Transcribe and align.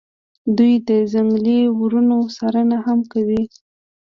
دوی 0.57 0.73
د 0.87 0.89
ځنګلي 1.13 1.59
اورونو 1.71 2.17
څارنه 2.35 2.77
هم 2.85 2.99
کوي 3.13 3.43